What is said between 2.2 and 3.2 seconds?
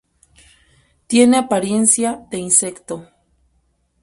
de insecto.